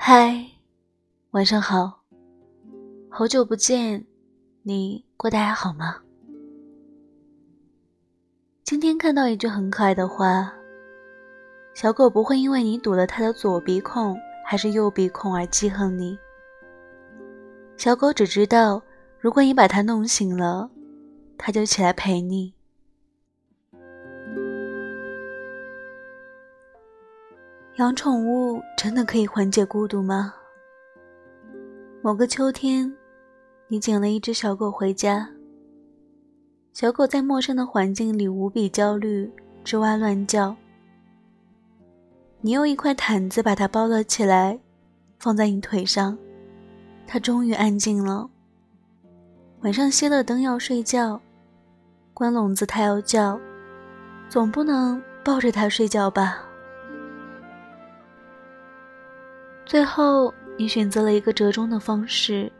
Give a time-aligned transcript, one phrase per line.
[0.00, 0.42] 嗨，
[1.32, 2.04] 晚上好，
[3.10, 4.06] 好久不见，
[4.62, 5.96] 你过得还好吗？
[8.62, 10.50] 今天看到一句很可爱的话：
[11.74, 14.16] 小狗不会因为你堵了它的左鼻孔
[14.46, 16.16] 还是右鼻孔而记恨你，
[17.76, 18.80] 小狗只知道，
[19.18, 20.70] 如果你把它弄醒了，
[21.36, 22.54] 它就起来陪你。
[27.78, 30.34] 养宠物真的可以缓解孤独吗？
[32.02, 32.92] 某个秋天，
[33.68, 35.28] 你捡了一只小狗回家。
[36.72, 39.32] 小狗在陌生的环境里无比焦虑，
[39.64, 40.56] 吱哇乱叫。
[42.40, 44.58] 你用一块毯子把它包了起来，
[45.20, 46.18] 放在你腿上，
[47.06, 48.28] 它终于安静了。
[49.60, 51.20] 晚上熄了灯要睡觉，
[52.12, 53.38] 关笼子它要叫，
[54.28, 56.42] 总不能抱着它睡觉吧？
[59.68, 62.50] 最后，你选择了一个折中的方式，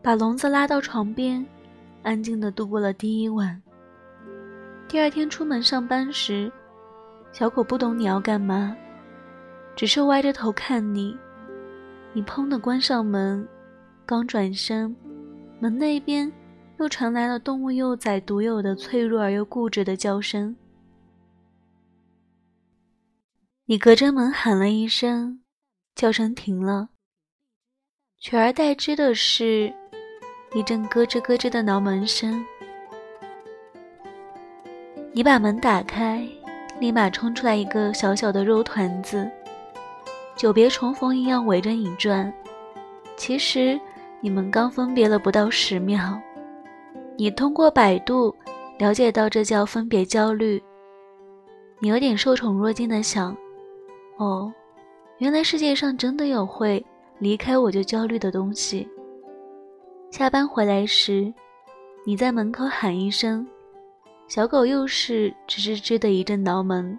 [0.00, 1.44] 把笼子拉到床边，
[2.02, 3.60] 安静的度过了第一晚。
[4.88, 6.50] 第二天出门上班时，
[7.30, 8.74] 小狗不懂你要干嘛，
[9.76, 11.14] 只是歪着头看你。
[12.14, 13.46] 你砰的关上门，
[14.06, 14.96] 刚转身，
[15.60, 16.32] 门那边
[16.78, 20.56] 又传来了动物幼崽独有的脆弱而又固执的叫声。
[23.66, 25.43] 你隔着门喊了一声。
[25.94, 26.88] 叫声停了，
[28.18, 29.72] 取而代之的是
[30.52, 32.44] 一阵咯吱咯吱的挠门声。
[35.12, 36.26] 你把门打开，
[36.80, 39.30] 立马冲出来一个小小的肉团子，
[40.34, 42.32] 久别重逢一样围着你转。
[43.16, 43.80] 其实
[44.20, 46.20] 你们刚分别了不到十秒，
[47.16, 48.34] 你通过百度
[48.80, 50.60] 了解到这叫分别焦虑。
[51.78, 53.36] 你有点受宠若惊的想：
[54.18, 54.52] 哦。
[55.18, 56.84] 原来世界上真的有会
[57.18, 58.88] 离开我就焦虑的东西。
[60.10, 61.32] 下班回来时，
[62.04, 63.46] 你在门口喊一声，
[64.26, 66.98] 小狗又是吱吱吱的一阵挠门。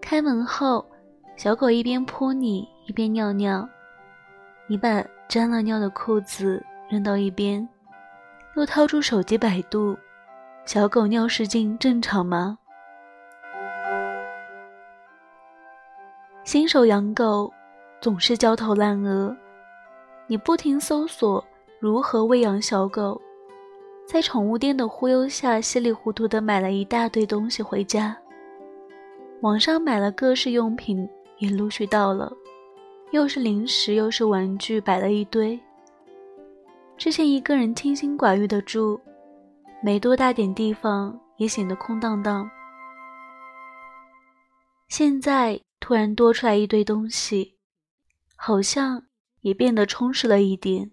[0.00, 0.84] 开门后，
[1.36, 3.68] 小狗一边扑你一边尿尿，
[4.66, 7.66] 你把沾了尿的裤子扔到一边，
[8.56, 9.96] 又掏出手机百度，
[10.64, 12.58] 小狗尿失禁正常吗？
[16.46, 17.52] 新手养狗
[18.00, 19.36] 总是焦头烂额，
[20.28, 21.44] 你不停搜索
[21.80, 23.20] 如何喂养小狗，
[24.06, 28.16] 在宠物店的忽悠下，稀里糊涂的买了一大堆东西回家。
[29.40, 31.08] 网上买了各式用品
[31.38, 32.32] 也陆续到了，
[33.10, 35.58] 又是零食又是玩具，摆了一堆。
[36.96, 39.00] 之前一个人清心寡欲的住，
[39.82, 42.48] 没多大点地方也显得空荡荡。
[44.86, 45.60] 现在。
[45.86, 47.54] 突然多出来一堆东西，
[48.34, 49.06] 好像
[49.42, 50.90] 也变得充实了一点。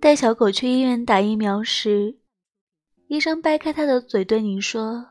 [0.00, 2.20] 带小狗去医院打疫苗时，
[3.08, 5.04] 医生掰开它的嘴对你说：“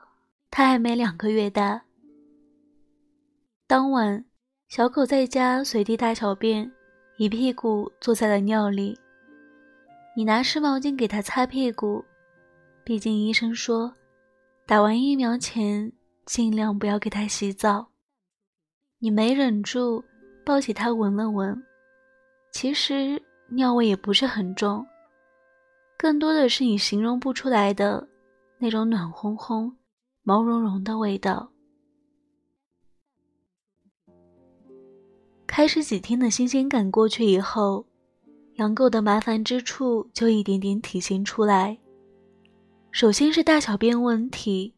[0.49, 1.83] 它还没两个月大。”
[3.67, 4.23] 当晚，
[4.69, 6.71] 小狗在家随地大小便，
[7.17, 8.97] 一屁股坐在了尿里。
[10.15, 12.05] 你拿湿毛巾给它擦屁股，
[12.85, 13.93] 毕竟医生说，
[14.65, 15.91] 打完疫苗前。
[16.25, 17.87] 尽量不要给它洗澡。
[18.99, 20.03] 你没忍住，
[20.45, 21.63] 抱起它闻了闻，
[22.51, 24.85] 其实尿味也不是很重，
[25.97, 28.07] 更多的是你形容不出来的
[28.57, 29.71] 那种暖烘烘、
[30.23, 31.51] 毛茸茸的味道。
[35.47, 37.85] 开始几天的新鲜感过去以后，
[38.55, 41.77] 养狗的麻烦之处就一点点体现出来。
[42.91, 44.74] 首先是大小便问题。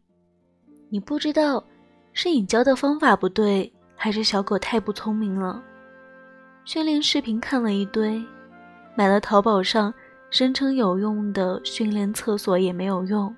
[0.89, 1.63] 你不知道
[2.13, 5.61] 是你教的方法不对，还是小狗太不聪明了。
[6.63, 8.23] 训练视频看了一堆，
[8.95, 9.93] 买了淘宝上
[10.29, 13.33] 声称有用的训练厕所也没有用。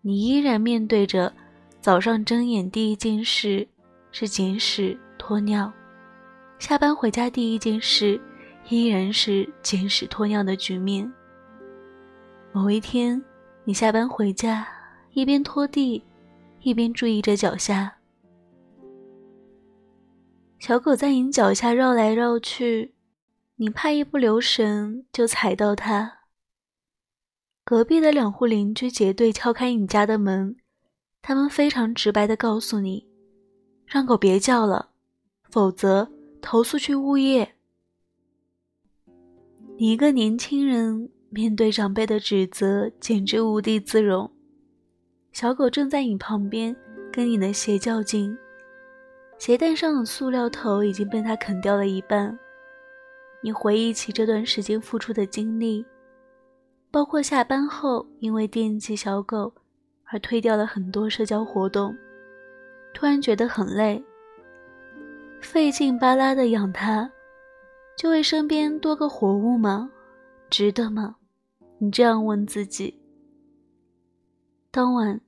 [0.00, 1.32] 你依然面对着
[1.80, 3.66] 早上睁眼第一件事
[4.10, 5.72] 是捡屎拖尿，
[6.58, 8.20] 下班回家第一件事
[8.68, 11.10] 依然是捡屎拖尿的局面。
[12.52, 13.22] 某一天，
[13.64, 14.66] 你下班回家
[15.12, 16.02] 一边拖地。
[16.62, 17.98] 一边注意着脚下，
[20.60, 22.94] 小狗在你脚下绕来绕去，
[23.56, 26.20] 你怕一不留神就踩到它。
[27.64, 30.56] 隔壁的两户邻居结队敲开你家的门，
[31.20, 33.08] 他们非常直白的告诉你，
[33.84, 34.90] 让狗别叫了，
[35.50, 37.56] 否则投诉去物业。
[39.78, 44.30] 你一个年轻人面对长辈的指责，简直无地自容。
[45.32, 46.76] 小狗正在你旁边，
[47.10, 48.36] 跟你的鞋较劲，
[49.38, 52.38] 鞋带上的塑料头已经被它啃掉了一半。
[53.40, 55.84] 你回忆起这段时间付出的精力，
[56.90, 59.52] 包括下班后因为惦记小狗
[60.04, 61.96] 而推掉了很多社交活动，
[62.92, 64.04] 突然觉得很累。
[65.40, 67.10] 费劲巴拉的养它，
[67.96, 69.90] 就为身边多个活物吗？
[70.50, 71.16] 值得吗？
[71.78, 73.01] 你这样问自己。
[74.74, 75.20] 当晚，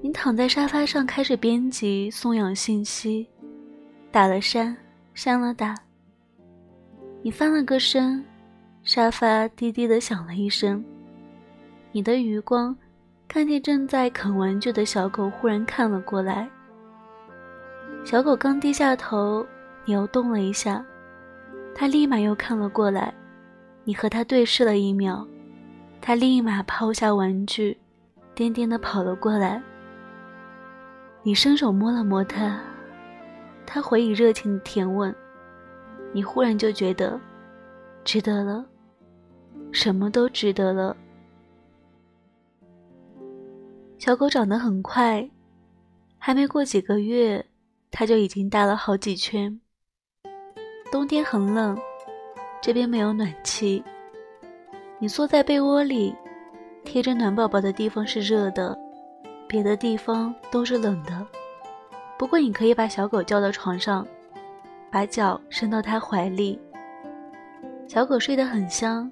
[0.00, 3.28] 你躺在沙发上开始编辑送养信息，
[4.10, 4.74] 打了删，
[5.12, 5.74] 删了打。
[7.20, 8.24] 你翻了个身，
[8.82, 10.82] 沙发低低的响了一声。
[11.92, 12.74] 你的余光
[13.28, 16.48] 看见正在啃玩具的小狗忽然看了过来。
[18.02, 19.46] 小狗刚低下头，
[19.84, 20.82] 你又动了一下，
[21.74, 23.12] 它立马又看了过来。
[23.84, 25.28] 你和它对视了一秒，
[26.00, 27.76] 它立马抛下玩具，
[28.34, 29.62] 颠颠的跑了过来。
[31.22, 32.60] 你伸手摸了摸它，
[33.64, 35.14] 它回以热情的舔吻。
[36.12, 37.18] 你忽然就觉得，
[38.04, 38.64] 值得了，
[39.72, 40.96] 什么都值得了。
[43.98, 45.28] 小狗长得很快，
[46.18, 47.44] 还没过几个月，
[47.90, 49.60] 它就已经大了好几圈。
[50.92, 51.76] 冬天很冷，
[52.60, 53.82] 这边没有暖气，
[54.98, 56.14] 你缩在被窝里，
[56.84, 58.78] 贴着暖宝宝的地方是热的，
[59.48, 61.26] 别的地方都是冷的。
[62.18, 64.06] 不过你可以把小狗叫到床上。
[64.90, 66.56] 把脚伸到他怀里，
[67.88, 69.10] 小狗睡得很香，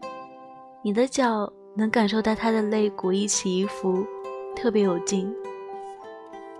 [0.80, 4.06] 你的脚能感受到它的肋骨一起一伏，
[4.54, 5.34] 特别有劲。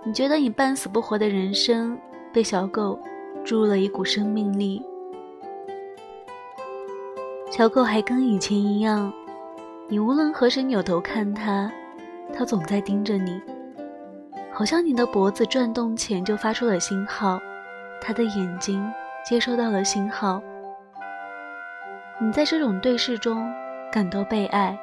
[0.03, 1.97] 你觉得你半死不活的人生
[2.33, 2.99] 被小狗
[3.45, 4.83] 注入了一股生命力。
[7.49, 9.09] 小狗还跟以前一样，
[9.87, 11.71] 你无论何时扭头看他，
[12.33, 13.41] 他总在盯着你，
[14.51, 17.39] 好像你的脖子转动前就发出了信号，
[18.01, 18.91] 他的眼睛。
[19.25, 20.43] 接收到了信号，
[22.19, 23.49] 你在这种对视中
[23.89, 24.77] 感到被爱。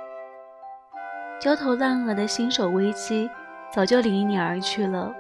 [1.38, 3.28] 焦头烂额的新手危机
[3.70, 5.14] 早就离你而去了，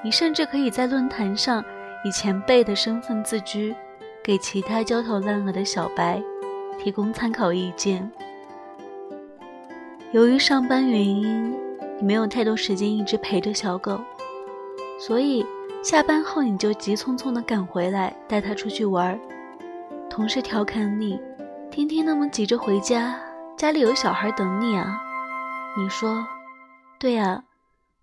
[0.00, 1.64] 你甚至可以在论坛上
[2.04, 3.74] 以前辈的身份自居，
[4.22, 6.22] 给其他焦头烂额的小白
[6.78, 8.08] 提供参考意见。
[10.12, 11.52] 由于上班原因，
[11.98, 14.00] 你没有太多时间一直陪着小狗，
[14.98, 15.44] 所以。
[15.82, 19.16] 下班后你就急匆匆地赶回来，带它出去玩。
[20.10, 21.16] 同事调侃你
[21.70, 23.16] ：“天天那么急着回家，
[23.56, 25.00] 家里有小孩等你啊。”
[25.78, 26.26] 你说
[26.98, 27.44] ：“对呀，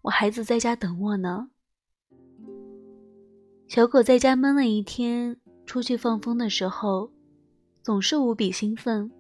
[0.04, 1.50] 我孩子在家等我呢。”
[3.68, 5.36] 小狗在家闷了一天，
[5.66, 7.12] 出去放风的时候，
[7.82, 9.12] 总是无比兴奋。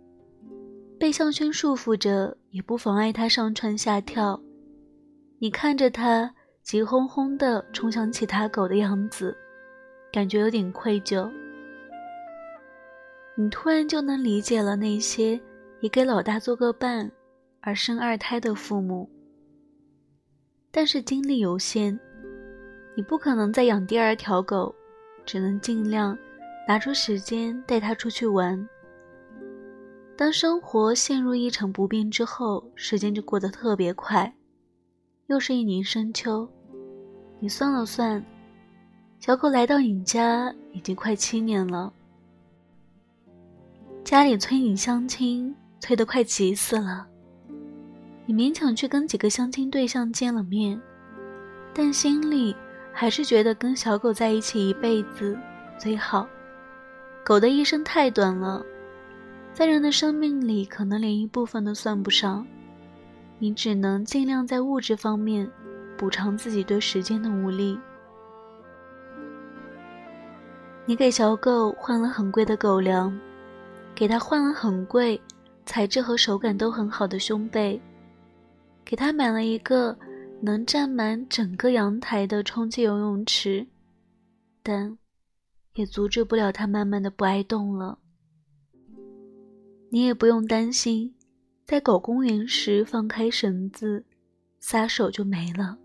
[1.04, 4.42] 被项圈束缚着，也不妨碍它上蹿下跳。
[5.40, 6.34] 你看着它。
[6.62, 9.36] 急哄哄地冲向其他狗的样子，
[10.14, 11.30] 感觉有点愧疚。
[13.36, 15.38] 你突然就能理解了那些
[15.82, 17.12] 以给老大做个伴
[17.60, 19.10] 而生二胎的父母。
[20.72, 22.00] 但是精力有限，
[22.96, 24.74] 你不可能再养第二条狗，
[25.26, 26.18] 只能尽量
[26.66, 28.66] 拿出时间带它出去玩。
[30.16, 34.32] 当生活陷入一成不变之后，时间就过得特别快。
[35.28, 36.48] 又是一年深秋，
[37.40, 38.24] 你算了算，
[39.20, 41.92] 小狗来到你家已经快七年了。
[44.04, 47.08] 家里催你相亲，催得快急死了。
[48.26, 50.80] 你勉强去跟几个相亲对象见了面，
[51.74, 52.56] 但心里
[52.92, 55.38] 还是觉得跟小狗在一起一辈子
[55.80, 56.28] 最好。
[57.24, 58.64] 狗的一生太短了，
[59.54, 62.46] 在人的生命里，可能连一部分都算不上。
[63.38, 65.50] 你只能尽量在物质方面
[65.98, 67.78] 补偿自己对时间的无力。
[70.86, 73.16] 你给小狗换了很贵的狗粮，
[73.94, 75.22] 给它换了很贵、
[75.66, 77.80] 材质和手感都很好的胸背，
[78.84, 79.96] 给它买了一个
[80.42, 83.66] 能占满整个阳台的充气游泳池，
[84.64, 84.98] 但
[85.76, 88.00] 也阻止不了它慢慢的不爱动了。
[89.94, 91.14] 你也不用担心。
[91.66, 94.04] 在狗公园时，放开绳子，
[94.60, 95.78] 撒手就没了。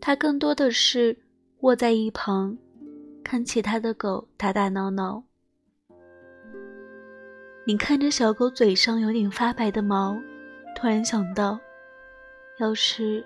[0.00, 1.16] 它更多的是
[1.60, 2.58] 卧在一旁，
[3.22, 5.22] 看其他的狗打打闹闹。
[7.64, 10.16] 你看着小狗嘴上有点发白的毛，
[10.74, 11.56] 突然想到，
[12.58, 13.24] 要是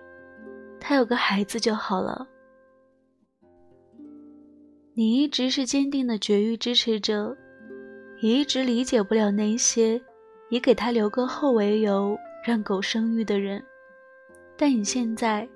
[0.79, 2.29] 它有个孩子就好了。
[4.93, 7.35] 你一直是坚定的绝育支持者，
[8.23, 10.00] 也一直理解不了那些。
[10.49, 12.14] 以给他留个后为由
[12.45, 13.64] 让狗生育的人，
[14.55, 15.49] 但你现在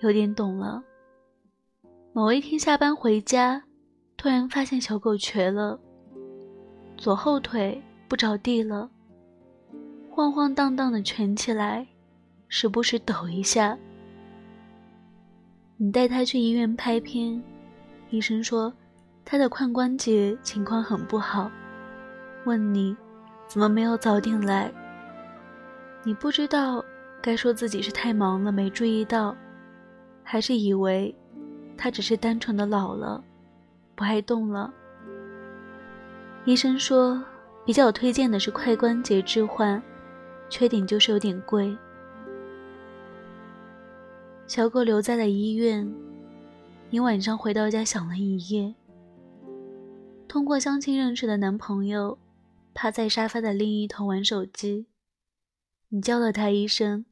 [0.00, 0.82] 有点懂了。
[2.14, 3.62] 某一天下班回家，
[4.16, 5.78] 突然发现小狗瘸了，
[6.96, 8.90] 左后腿不着地了，
[10.10, 11.86] 晃晃荡荡的蜷起来，
[12.48, 13.76] 时不时抖一下。
[15.76, 17.44] 你带它去医院拍片，
[18.08, 18.72] 医生说
[19.26, 21.50] 它的髋关节情况很不好，
[22.48, 22.96] 问你
[23.46, 24.72] 怎么没有早点来。
[26.02, 26.82] 你不知道
[27.20, 29.36] 该说自己是太忙了没注意到，
[30.24, 31.14] 还是以为。
[31.76, 33.22] 他只是单纯的老了，
[33.94, 34.72] 不爱动了。
[36.44, 37.22] 医生说，
[37.64, 39.80] 比较推荐的是髋关节置换，
[40.48, 41.76] 缺点就是有点贵。
[44.48, 45.88] 小狗留在了医院，
[46.90, 48.74] 你晚上回到家想了一夜。
[50.26, 52.18] 通过相亲认识的男朋友，
[52.80, 54.86] 趴在沙发的另一头玩手机。
[55.88, 57.04] 你叫了他一声，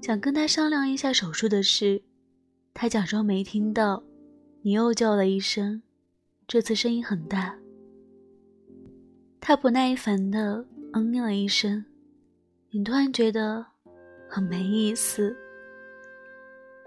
[0.00, 2.00] 想跟他商量一下手术的事。
[2.72, 4.04] 他假装没听到，
[4.60, 5.82] 你又叫了一声，
[6.46, 7.58] 这次声音很大。
[9.40, 11.84] 他不耐烦的嗯了一声，
[12.70, 13.66] 你突然觉得
[14.28, 15.36] 很没意思。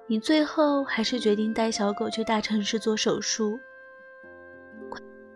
[0.08, 3.60] 你最后还是决定带小狗去大城市做手术，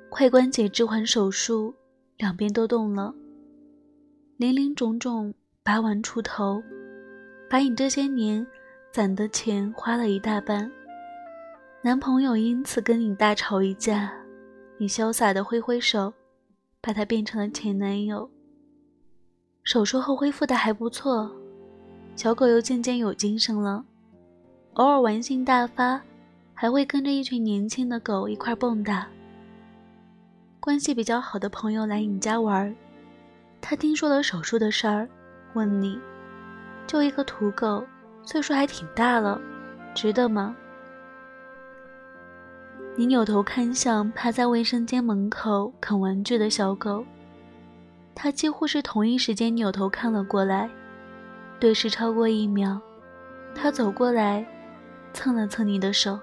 [0.10, 1.76] 髋关节置换手术，
[2.20, 3.16] 两边都动了，
[4.36, 5.34] 林林种种
[5.64, 6.62] 八万出头，
[7.50, 8.46] 把你这些年。
[8.92, 10.70] 攒的钱花了一大半，
[11.84, 14.12] 男朋友因此跟你大吵一架，
[14.80, 16.12] 你潇洒的挥挥手，
[16.82, 18.28] 把他变成了前男友。
[19.64, 21.32] 手术后恢复的还不错，
[22.16, 23.86] 小狗又渐渐有精神了，
[24.74, 26.02] 偶尔玩性大发，
[26.56, 29.06] 还会跟着一群年轻的狗一块蹦跶。
[30.60, 32.76] 关系比较好的朋友来你家玩，
[33.62, 35.08] 他听说了手术的事儿，
[35.54, 35.98] 问你，
[36.86, 37.86] 就一个土狗。
[38.24, 39.42] 岁数还挺大了，
[39.96, 40.56] 值得吗？
[42.96, 47.04] 你扭头看向趴在卫生间门口啃玩具的小狗，
[48.14, 50.70] 它几乎是同一时间扭头看了过来，
[51.58, 52.80] 对视超过一秒，
[53.56, 54.46] 它走过来，
[55.14, 56.20] 蹭了蹭你的手，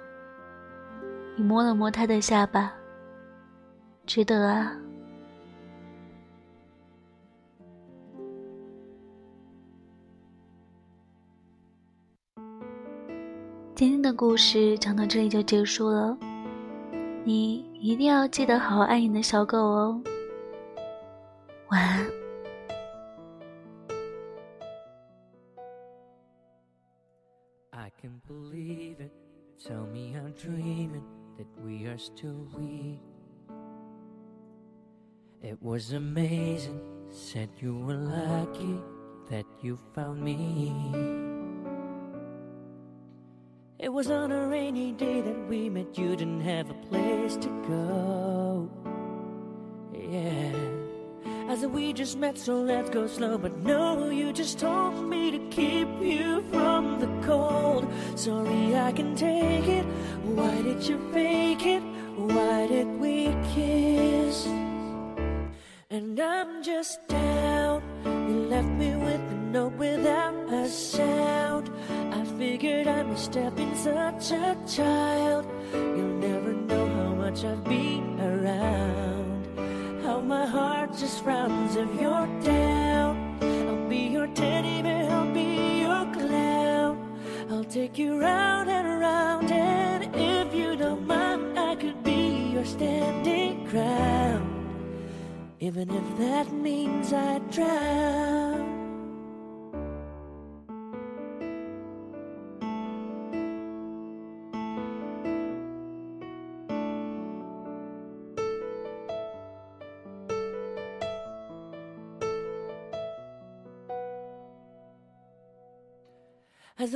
[1.35, 2.76] 你摸了摸它的下巴，
[4.07, 4.73] 值得啊。
[13.75, 16.17] 今天的故事讲到这里就结束了，
[17.25, 20.01] 你一定要记得好好爱你的小狗哦。
[21.69, 22.07] 晚安。
[35.61, 38.79] Was amazing said you were lucky
[39.31, 41.17] that you found me
[43.79, 45.99] It was on a rainy day that we met.
[45.99, 48.71] You didn't have a place to go.
[49.93, 50.53] Yeah.
[51.49, 53.37] I said we just met, so let's go slow.
[53.37, 57.87] But no, you just told me to keep you from the cold.
[58.15, 59.85] Sorry, I can take it.
[60.25, 61.86] Why did you fake it?
[73.37, 75.47] I've been such a child.
[75.73, 80.03] You'll never know how much I've been around.
[80.03, 83.39] How my heart just frowns if you're down.
[83.43, 87.21] I'll be your teddy bear, I'll be your clown.
[87.51, 92.65] I'll take you round and around, and if you don't mind, I could be your
[92.65, 94.43] standing crown.
[95.61, 98.76] Even if that means I drown.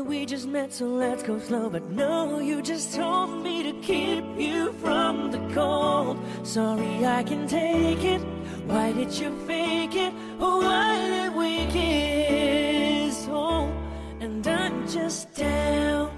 [0.00, 1.69] Said we just met, so let's go slow.
[1.69, 6.19] But no, you just told me to keep you from the cold.
[6.42, 8.23] Sorry, I can take it.
[8.64, 10.14] Why did you fake it?
[10.38, 13.28] Why did we kiss?
[13.28, 13.71] Oh,
[14.21, 16.11] and I'm just down.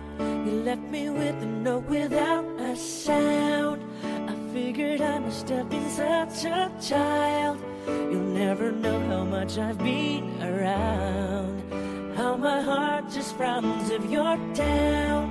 [0.47, 3.83] You left me with a note without a sound.
[4.05, 7.59] I figured I must have been such a child.
[7.89, 11.72] You'll never know how much I've been around.
[12.23, 15.25] How my heart just frowns if you're down.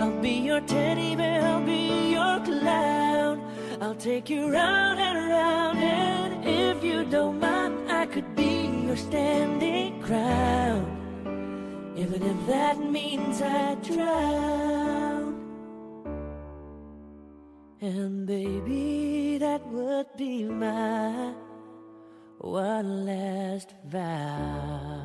[0.00, 3.44] I'll be your teddy bear, I'll be your clown.
[3.82, 8.96] I'll take you round and round, and if you don't mind, I could be your
[8.96, 10.82] standing crown.
[11.94, 15.36] Even if that means I drown.
[17.82, 21.34] And baby, that would be my
[22.38, 24.99] one last vow.